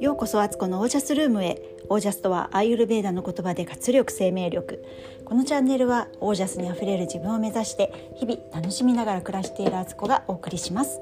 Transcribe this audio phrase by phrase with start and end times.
[0.00, 1.60] ようこそアツコのオージャスルームへ。
[1.88, 4.84] オージャスとはアーユルベーダの言葉で活力生命力。
[5.24, 11.00] このチャンネルはオージャスにあふれる自分を目指して日々楽しみながら暮らしているアツコがお送りします。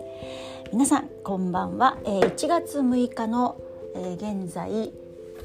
[0.73, 3.61] 皆さんこんばんは、え、1月6日の、
[3.95, 4.93] え、現在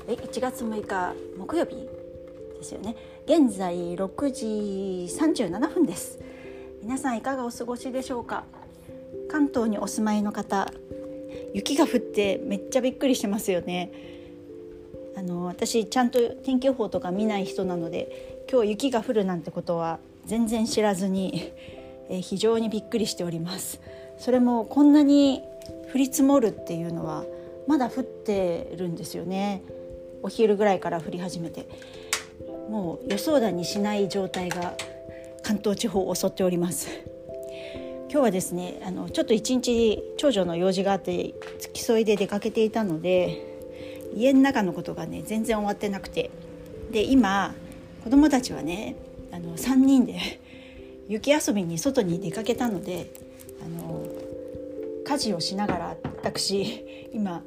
[0.07, 2.95] え1月6日木曜日ですよね。
[3.25, 4.45] 現在6時
[5.13, 6.19] 37分です。
[6.81, 8.45] 皆さんいかがお過ごしでしょうか？
[9.29, 10.71] 関東にお住まいの方
[11.53, 13.91] 雪が降ってめっちゃびっくりしてますよね。
[15.15, 21.51] あの私ちゃんと天気予報とか見ない人なので今日雪が降るなんてことは全然知らずに、
[22.09, 23.79] え非常にびっくりしております。
[24.19, 25.41] それもこんなに
[25.93, 27.25] 降り積もるっていうのは
[27.65, 29.63] まだ降ってるんですよね。
[30.21, 31.67] お昼ぐらいから降り始めて。
[32.69, 34.73] もう予想だにしない状態が
[35.41, 36.89] 関東地方を襲っております。
[38.09, 43.57] 今日はですねあのちょっと一日長女の用事があって付き添いで出かけていたので
[44.15, 46.31] 家の中のことがね全然終わってなくて
[46.91, 47.53] で今
[48.05, 48.95] 子供たちはね
[49.33, 50.19] あの3人で
[51.09, 53.07] 雪遊びに外に出かけたので
[53.61, 54.05] あの
[55.03, 57.43] 家事をしながら私今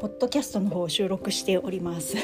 [0.00, 2.16] ポッドキャストの方を収録しております。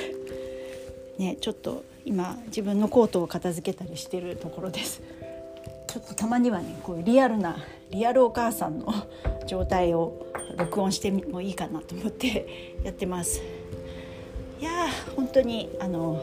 [1.18, 5.02] ね、ちょっと今自分のコートを片付けたりしてるところです。
[5.96, 7.56] ちょっとたまにはねこういうリアルな
[7.90, 8.92] リアルお母さんの
[9.46, 10.26] 状態を
[10.58, 13.40] 録音してもいいかなと思って やってます。
[14.60, 16.22] いや本当にあの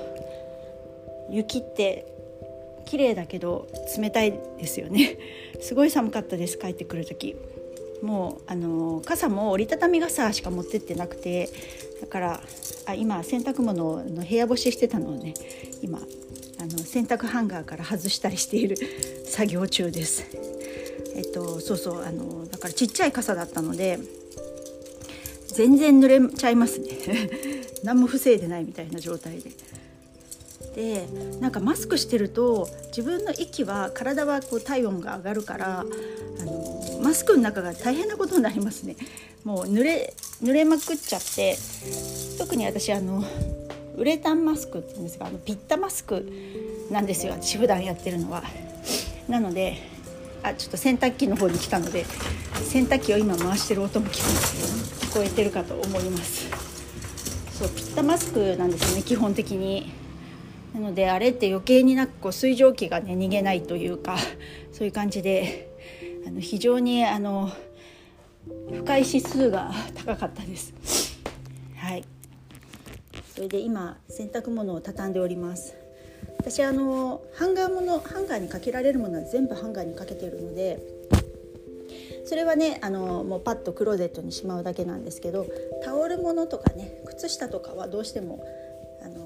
[1.32, 2.06] 雪って
[2.86, 5.18] 綺麗だけど冷たいですよね。
[5.60, 7.36] すごい寒かったです帰ってくる時。
[8.04, 11.50] もうあの傘も折りたたみ傘しか持ってってなくて
[12.00, 12.44] だから
[12.86, 15.34] あ今洗濯物の部屋干ししてたのをね
[15.82, 16.00] 今
[16.64, 18.78] あの洗濯ハンガーから外したりしている
[19.26, 20.26] 作業中です。
[21.14, 24.00] えっとそうそうあのだからちっちゃい傘だったので
[25.48, 26.88] 全然濡れちゃいますね
[27.84, 29.52] 何も防いでないみたいな状態で。
[30.76, 31.06] で
[31.40, 38.96] なんかマスクしてると自分の息は体はこう体温が上がるからあのマスクの中が大変なことになりますね
[39.44, 41.58] もう濡れ濡れまくっちゃって
[42.40, 43.24] 特に私あの
[43.96, 46.28] ウレタンマスクって言うんですがあのピッタマスク
[46.92, 47.34] なんですよ。
[47.34, 48.44] 私普段やってるのは。
[49.28, 49.78] なので
[50.44, 52.06] あちょっと洗濯機の方に来たので
[52.70, 56.50] 洗濯機を今回してる音も聞こえてるかと思います。
[57.52, 59.92] そうピッタマスクなんですよね基本的に。
[60.74, 64.18] なのであれって余計になんかこう水蒸気がね逃げないというか
[64.72, 65.72] そういう感じで
[66.26, 67.52] あの非常にあの
[68.72, 70.74] 不快指数が高かったです。
[73.34, 75.76] それで今洗濯物を畳んでおります。
[76.38, 80.80] 私あのハンガーものハンガーにかけられるものは全部ハンガーにかけてるので
[82.26, 85.48] それはねあのもうパッとクローゼットにしまうだけなんですけど
[85.84, 88.46] タオル物とかね靴下とかはどうしても
[89.04, 89.22] あの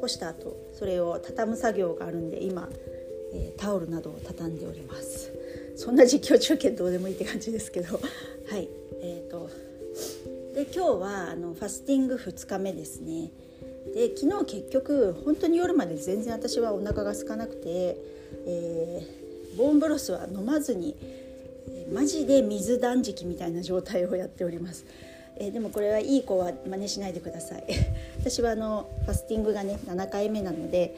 [0.00, 2.68] 干した後それを畳む作業があるんで今、
[3.34, 5.30] えー、タオルなどを畳んでおります。
[5.76, 8.68] そんな実況中継どうでもいいって感じですけどはい。
[9.02, 9.65] えーと
[10.56, 13.30] で今日はあのファスティング2日目ですね
[13.94, 17.98] で昨日結局本当に夜まで全然私はお腹が空かなくて、
[18.46, 20.96] えー、ボーンブロスは飲まずに、
[21.68, 24.86] え、マジで水断食みたいな状態をやっております。
[25.36, 27.64] えー、でもこれはいい子は真似しないでください
[28.20, 30.94] 私はあのファスティングがね7回目なので、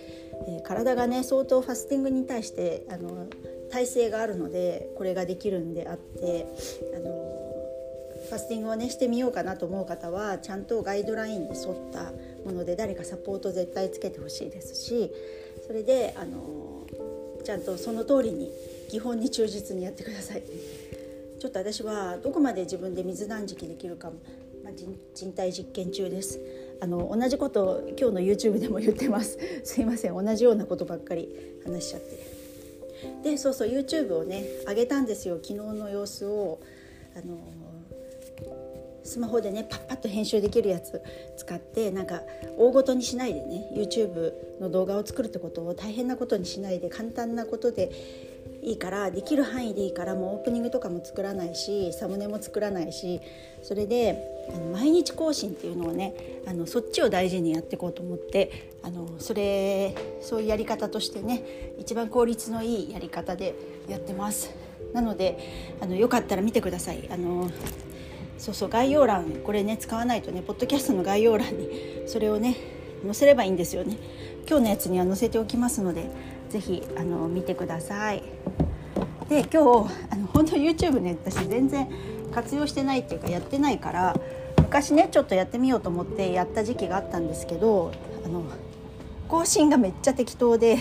[0.46, 3.26] えー、体がね相当ファスティングに対してあの
[3.68, 6.46] 体勢があるのでこれができるんであって
[6.94, 7.27] あの
[8.28, 12.12] ファスティングをねしてみようかなと思う方はちゃんとガイドラインに沿った
[12.44, 15.10] もので誰かサポート絶対つけてほしいですし
[15.66, 16.86] それであの
[17.44, 18.50] ちゃんとその通りに
[18.90, 20.42] 基本に忠実にやってください。
[21.38, 24.10] ちょっと私はどこまで自分で水断食できるか、
[24.64, 24.72] まあ、
[25.14, 26.40] 人体実験中です。
[26.80, 29.38] あの同じことを今日の YouTube でも言ってます。
[29.64, 30.14] すいません。
[30.14, 33.30] 同じようなことばっかり話しちゃって。
[33.30, 35.36] でそうそう YouTube をね上げたんですよ。
[35.36, 36.58] 昨日の様子を。
[37.16, 37.36] あの
[39.08, 41.02] スマホでねパッパッと編集できるやつ
[41.36, 42.20] 使ってなんか
[42.58, 47.90] 大ごとにしないでね YouTube の動画を作るってことを大変なことにしないで簡単なことで
[48.62, 53.20] いいからできる範囲でいいからもうオープニングとかも作らないしサムネも作らないし
[53.62, 56.14] それであの毎日更新っていうのをね
[56.46, 63.54] あのそっちを大事にやっていこうと思ってあのそれそういうやり方としてね一番効率のいいやり方で
[63.88, 64.50] やってます。
[64.92, 65.38] なので
[65.80, 67.08] あのよかったら見てください。
[67.10, 67.50] あの
[68.38, 71.68] そうそう概要欄これね使わないとねポッドキャストの概要欄に
[72.06, 72.56] それをね
[73.04, 73.96] 載せればいいんですよね。
[74.48, 76.10] 今日のやつには載せておきますので
[76.48, 78.22] ぜひあの見てください。
[79.28, 81.88] で今日あの本当 YouTube ね私全然
[82.32, 84.16] 活用してないっていうかやってないから
[84.58, 87.92] 昔ねちょっとやってみようと思ってやった時期があったんですけど
[88.24, 88.44] あの
[89.28, 90.78] 更新がめっちゃ適当で、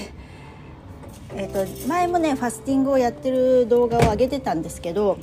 [1.36, 5.19] えーと、前もねファスティングをやってる動画を上げてたんですけど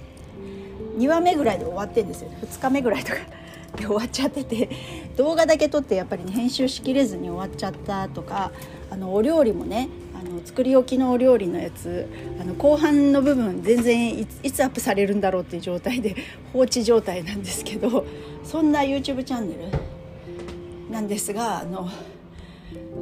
[0.97, 2.31] 2話目ぐらいで終わってんですよ。
[2.43, 3.19] 2日目ぐらいとか。
[3.77, 4.69] で終わっちゃってて。
[5.17, 8.53] 動画だけ撮ってやっぱり、ね、編集しきれずに終わっちゃったとか。
[8.91, 12.07] あのお料理もねあの作り置きのお料理のやつ。
[12.41, 16.15] あの後半の部分全然いつアップされるんだろうっていう状態で
[16.53, 18.05] 放置状態なんですけど。
[18.45, 21.89] そんな YouTube チャンネルなんですがあの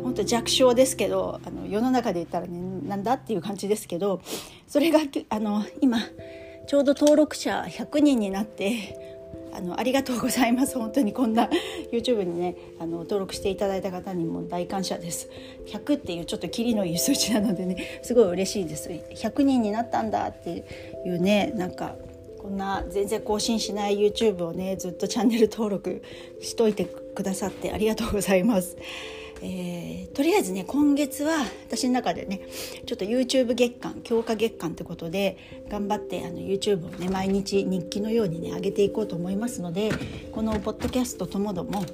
[0.02, 2.58] 本当弱小ですけどあの世の中で言ったらね
[2.88, 4.22] なんだっていう感じですけど
[4.66, 5.98] それがあの今
[6.66, 9.12] ちょうど登録者100人になって
[9.52, 10.78] あのありがとうございます。
[10.78, 11.48] 本当にこんな
[11.92, 15.28] YouTube にねあの登録していただいた方にも大感謝です。
[15.66, 18.88] 100っていうちょっとキリのいい数値なのでねすごい嬉しいです。
[18.88, 20.64] 100人になったんだって
[21.04, 21.96] いうねなんか
[22.38, 26.02] こんな全然更新しない YouTube をねずっとチャンネル登録
[26.40, 28.76] しといてくださってありがとうございます。
[29.44, 32.42] えー、とりあえずね今月は私の中でね
[32.86, 35.36] ちょっと YouTube 月間強化月間ってことで
[35.68, 39.90] 頑張ってあの YouTube をね毎日日記のようにね上げていこうと思いますので
[40.30, 41.84] このポッドキャストともども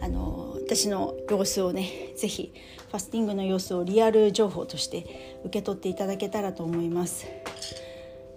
[0.00, 2.52] あの私の様子をね是非
[2.88, 7.26] ファスティングの様子をリアル情報として受け取っていただけたらと思います。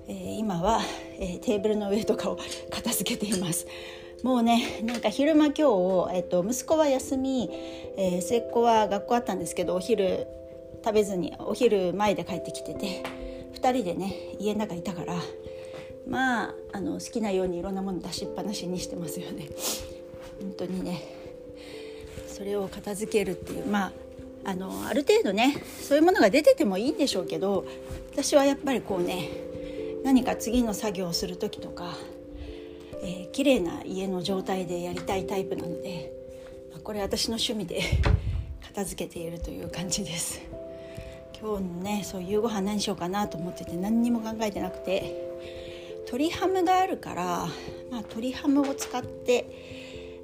[0.09, 0.81] えー、今は、
[1.19, 2.39] えー、テーブルの上とかを
[2.71, 3.67] 片付けています。
[4.23, 7.49] もうねなんか昼間今日、えっと、息子は休み、
[7.97, 10.27] えー、末っ子は学校あったんですけどお昼
[10.83, 13.03] 食べずにお昼前で帰ってきてて
[13.53, 15.15] 2人でね家の中いたから
[16.07, 19.49] まああの好きなようにいろんなもの出しっぱなしにしてますよね。
[20.41, 21.01] 本当にね
[22.27, 23.91] それを片付けるっていうまあ
[24.45, 27.65] あのある程度ねそういうものが出ててもいいんでしょうけど
[28.11, 29.29] 私はやっぱりこうね
[30.03, 31.97] 何か次の作業をする時とか
[33.01, 36.11] えー、綺麗な家の状態でやりたいタイプなので、
[36.71, 37.81] まあ、これ私の趣味で
[38.67, 40.41] 片付けているという感じです。
[41.41, 45.15] 今日のねそう夕ご飯何しようかなと思ってて何にも考えてなくて
[45.99, 47.23] 鶏ハムがあるから、
[47.89, 49.45] まあ、鶏ハムを使って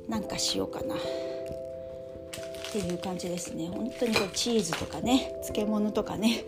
[0.10, 0.96] なんかしようかな。
[0.96, 3.70] っていう感じですね。
[3.70, 6.44] 本当にこうチーズとかね漬物とかね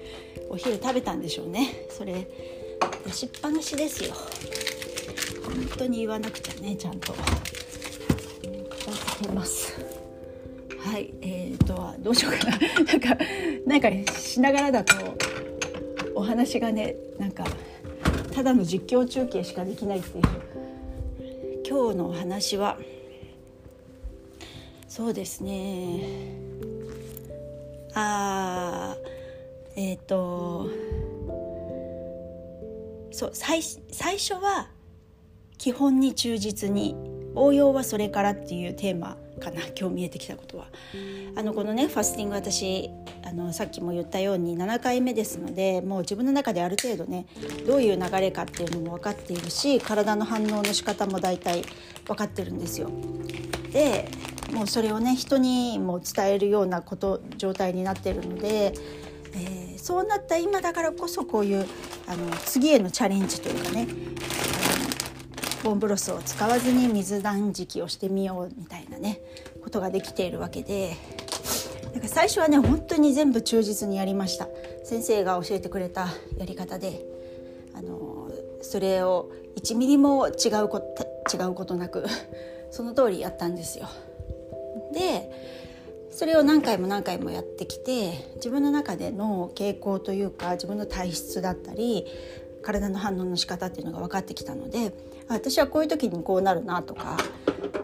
[0.49, 1.87] お昼食べたんでしょうね。
[1.89, 2.27] それ
[3.05, 4.13] 出しっぱなしですよ。
[5.47, 7.13] 本当に言わなくちゃねちゃんと。
[7.13, 9.73] 片付けます。
[10.79, 12.57] はいえーとどうしようかな。
[12.85, 13.17] なんか
[13.65, 14.95] なんかしながらだと
[16.15, 17.45] お話がねなんか
[18.33, 20.23] ただの実況中継しかできないっていう。
[21.69, 22.77] 今日のお話は
[24.87, 26.01] そうですね。
[27.93, 28.95] あ
[29.75, 30.69] えっ、ー、と
[33.11, 34.69] そう最最初は
[35.57, 36.95] 基本に忠実に
[37.35, 40.65] 応用はそれからっていうテーマかな今日見えてきたことは
[41.35, 42.89] あのこのねファスティング私
[43.23, 47.27] あのさっきも言ったように7回目ですのでもう自分の中である程度ね
[47.67, 51.63] どういう流れかっていうのも分かっているし体の反応の仕方も大体
[52.07, 52.89] 分かってるんですよ。
[53.71, 54.09] で
[54.51, 58.73] もうそれをね人にも伝えるようなこと状態になってるので、
[59.33, 61.67] えー、そうなった今だからこそこういう
[62.07, 63.87] あの次へのチャレンジというかね
[65.63, 69.19] ボンブロスを使わずに水断食をしてみようみたいなね
[69.63, 70.95] ことができているわけで
[71.93, 74.47] なんか最初はね本当に全部忠実にやりました
[74.83, 77.05] 先生が教えてくれたやり方で
[77.73, 78.29] あの
[78.61, 82.05] それを1ミリも違うこと違うことなく
[82.71, 83.87] その通りやったんですよ。
[84.93, 85.31] で
[86.11, 92.05] それを何回も何回もやってきて自分の中での傾向というか自分の体質だったり
[92.67, 94.93] 体の反応の仕方っていうのが分かってきたので
[95.29, 97.17] 私はこういう時にこうなるなとか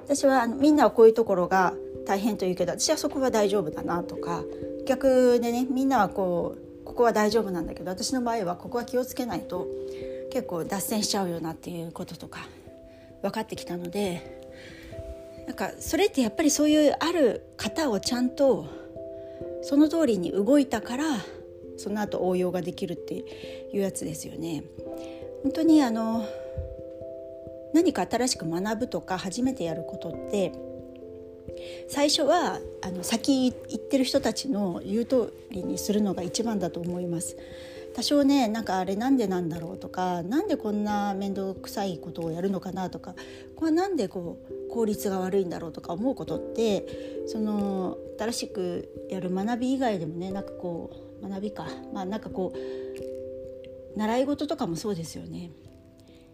[0.06, 1.74] 私はみんなはこういうところが
[2.06, 4.44] 大変と言うけど私はそこは大丈夫だなとか
[4.86, 9.68] 逆でねみんなはこうここは大丈夫なんだけど私の場合はここは気をつけないと
[10.34, 12.46] 結構脱線しちゃうよなっていうこととか
[13.22, 14.44] 分かってきたので
[15.48, 18.68] なんかそれってやっぱりそういうある方をちゃんと
[19.62, 21.06] その通りに動いたから
[21.78, 23.24] その後応用ができるってい
[23.74, 24.64] うやつですよね。
[25.44, 26.26] 本当にあの
[27.74, 30.54] 何か新しく学ぶとか初めてやることって
[31.88, 37.36] 最初はあの先行ってる人たちの言う通りにするのが一番だと思います。
[37.96, 43.14] 多少ねなんかあれなんでなんだろうとか何でこんな面倒くさいことをやるのかなとか
[43.56, 46.88] これなんでこう効率が悪いんだろうとか思うことって
[47.28, 51.68] その新しくやる学び以外でもねなんかこう学びか。
[51.94, 55.52] まあなんかこう習い事とかもそうですよね。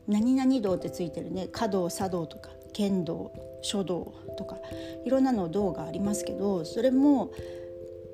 [0.07, 1.47] 何々道ってついてるね。
[1.51, 3.31] 華道茶道とか剣道
[3.61, 4.57] 書道とか
[5.05, 7.31] いろんなの道がありますけどそれも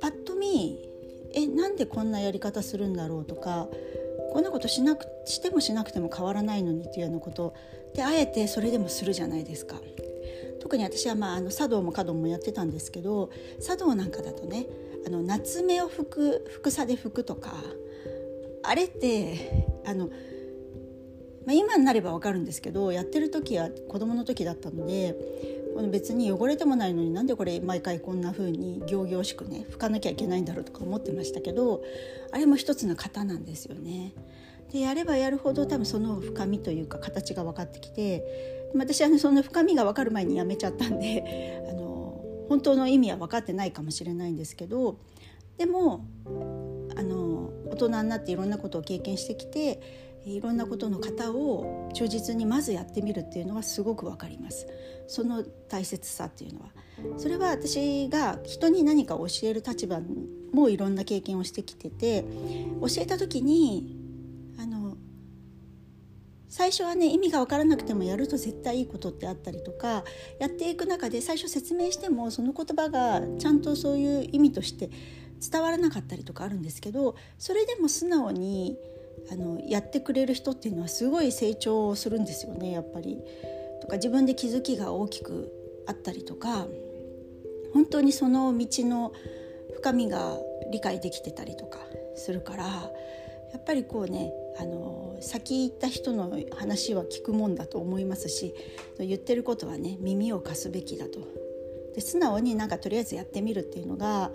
[0.02, 0.80] パッと見
[1.34, 3.68] えなんでこんなやり方するんだろうとか
[4.32, 7.54] こんなことしなくしてもしなくても変わらないのにっていうようなこと
[7.94, 9.76] であえてそれでもするじゃないですか。
[10.66, 13.30] 特に私は、まあ、あの茶道も華道もやってたんですけど
[13.62, 14.66] 茶道なんかだとね
[15.06, 17.54] あの夏目を拭く服さで拭くとか
[18.64, 20.14] あれってあの、ま
[21.50, 25.16] あ、今になれば分かるんですけどやってる時は子供の時だったので
[25.92, 31.84] 別に汚れてもないのになんでこれ毎回こんな風に行々しくね拭かなきゃいけないんだろうとか思ってましたけど
[32.32, 34.14] あれも一つの型なんですよね。
[34.74, 44.98] でやればやるほど多分その深みというか形が分かってきて私は、ね、その深みが分かる前にやめちゃったんで あの本当の意味は分かってないかもしれないんですけど
[45.58, 46.06] でも
[46.96, 49.80] あの大人になっていろんなことを経験してきて
[50.26, 54.66] いろんなことの型を忠実にまずやってみるっていうのはすごくわかります。
[55.08, 56.72] その大切さっていうのは。
[57.18, 60.02] それは私が人に何か教える立場
[60.52, 62.26] もいろんな経験をしてきてて
[62.82, 64.05] 教えた時に
[66.50, 70.04] 最初はね意味が分からなくてもやると絶対いいことってあったりとか
[70.40, 74.90] やっていく中で最初説明してもその言葉がちゃんとそういう意味として
[75.52, 78.78] 伝わらなかったりとかあるんですけどそれでも素直に
[79.32, 83.18] あのやってくれる人っていうのはすごい成長するんですよねやっぱり。
[83.86, 85.52] とか自分で気づきが大きく
[85.86, 86.66] あったりとか
[87.74, 89.14] 本当にその道の
[89.76, 90.38] 深みが
[90.72, 91.78] 理解できてたりとか
[92.16, 92.90] するからや
[93.58, 98.54] っぱりこうねあの先行った人の話は聞くもんだと思いますし
[99.00, 101.20] 言ってることはね耳を貸すべきだと。
[101.94, 104.32] で素直になんかとりあえずやってみるっていうのが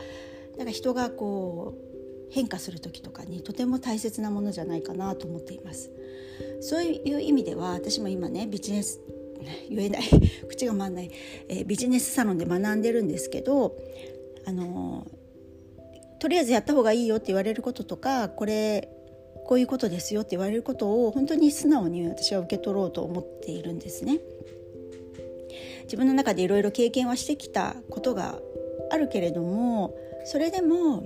[0.57, 5.91] なんか人がこう変化する時とかにとても大切なものじゃないかなと思っています。
[6.61, 9.01] そういう意味では私も今ねビジネス
[9.69, 10.03] 言えない。
[10.49, 11.11] 口が回んない、
[11.49, 13.77] えー、ビジネスサロンで学んでるんですけど
[14.45, 15.07] あの
[16.19, 18.89] とりあえずやった方がいいよって言われることとかこれ
[19.51, 24.21] こういうことですよって言われることを本当に素直に私は受け取ろうと思っているんですね。
[25.87, 28.39] 自分の中でいろいろ経験はしてきたことが
[28.93, 31.03] あるけれどもそれでも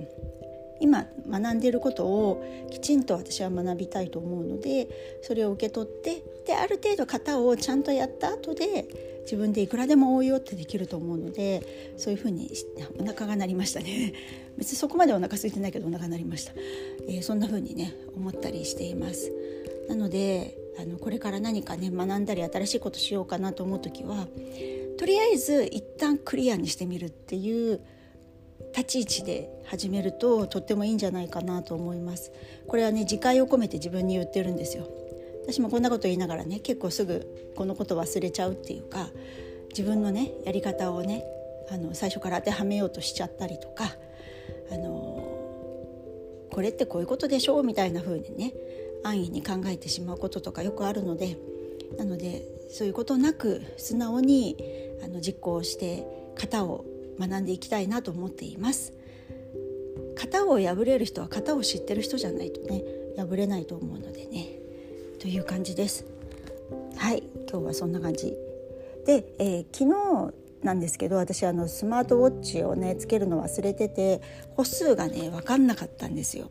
[0.79, 4.87] 今学んでいることをきちんと私は学びたいと思うので
[5.21, 8.85] それを受け取ってである程度型をちゃんとやった後で
[9.23, 12.51] 自分でいくらでも応用ってできると思うのでそういうふうに
[12.99, 14.13] お腹が鳴りましたね。
[14.57, 16.53] 別にそこまでお腹空いてないけどお腹鳴りました、
[17.09, 19.31] えー、そんなふうにね思ったりしています。
[19.89, 24.27] なのであのこれから何かね学んだり新しいことしようかなと思う時は
[24.97, 27.81] とりあえず一旦クリアにしてみるっていう
[28.75, 32.31] 立ち位置で始めるととってもいいんじゃないかなと思います。
[32.67, 34.87] これはね自戒を込めて自分に言ってるんですよ。
[35.43, 39.09] 私もこんなこと言いながらね結構すぐこのこと忘れちゃうっていうか
[39.69, 41.23] 自分のねやり方をね
[41.69, 43.95] あの最初から当てはめようとしちゃったりとか
[44.71, 47.59] あのこれってこういうことでしょ？
[47.59, 48.53] うみたいな風にね
[49.03, 51.37] 安易に考えてしまうこととかよくあるので
[51.97, 54.57] なのでそういうことなく素直に
[55.03, 56.05] あの実行して
[56.35, 56.83] 型を
[57.19, 58.93] 学んでいきたいなと思っています。
[60.15, 62.83] 型を破れる人は型を知ってる人じゃないとね
[63.17, 64.47] 破れないと思うのでね。
[65.19, 66.05] という感じです。
[66.97, 68.35] はい今日はそんな感じ。
[69.05, 70.33] で、えー、昨日
[70.65, 74.21] なんですけど私あのスマートウォッチをねつけるの忘れてて
[74.55, 76.49] 歩数がね分かんなかったんですよ。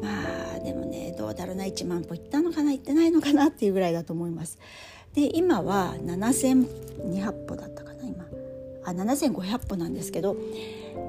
[0.00, 4.58] まあでもねどうだろうな1万歩いったのかな行ってないのかなっていうぐらいだと思います。
[5.14, 8.24] で今は7200歩だったかな今。
[8.84, 10.36] あ7500歩なんですけど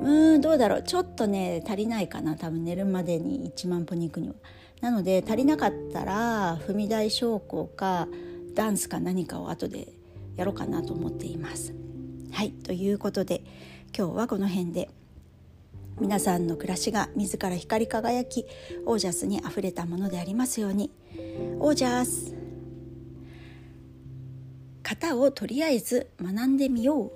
[0.04, 4.36] うんどうだろうちょっとね足りないかな多分寝るまでに1万歩に行くには。
[4.82, 8.08] なので足りなかったら踏み台昇降か
[8.54, 9.88] ダンスか何かを後で
[10.36, 11.74] やろうかなと思っています。
[12.32, 13.42] はいということで
[13.98, 14.90] 今日はこの辺で
[16.00, 18.46] 皆さんの暮らしが自ら光り輝き
[18.86, 20.92] オージャスにあふれたものでありますように
[21.60, 22.36] オージャス
[24.84, 27.12] 型をとりあえず学んでみよう